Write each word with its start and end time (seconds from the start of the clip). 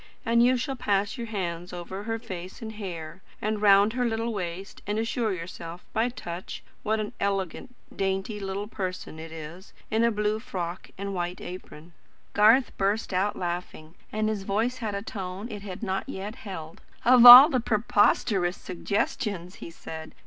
and 0.25 0.41
you 0.41 0.57
shall 0.57 0.75
pass 0.75 1.15
your 1.15 1.27
hands 1.27 1.71
over 1.71 2.05
her 2.05 2.17
face 2.17 2.59
and 2.59 2.71
hair, 2.71 3.21
and 3.39 3.61
round 3.61 3.93
her 3.93 4.03
little 4.03 4.33
waist, 4.33 4.81
and 4.87 4.97
assure 4.97 5.31
yourself, 5.31 5.85
by 5.93 6.09
touch, 6.09 6.63
what 6.81 6.99
an 6.99 7.13
elegant, 7.19 7.75
dainty 7.95 8.39
little 8.39 8.65
person 8.65 9.19
it 9.19 9.31
is, 9.31 9.73
in 9.91 10.03
a 10.03 10.09
blue 10.09 10.39
frock 10.39 10.89
and 10.97 11.13
white 11.13 11.39
apron." 11.39 11.93
Garth 12.33 12.75
burst 12.79 13.13
out 13.13 13.35
laughing, 13.35 13.93
and 14.11 14.27
his 14.27 14.41
voice 14.41 14.77
had 14.79 14.95
a 14.95 15.03
tone 15.03 15.47
it 15.51 15.61
had 15.61 15.83
not 15.83 16.09
yet 16.09 16.33
held. 16.37 16.81
"Of 17.05 17.23
all 17.23 17.47
the 17.47 17.59
preposterous 17.59 18.57
suggestions!" 18.57 19.57
he 19.57 19.69
said. 19.69 20.15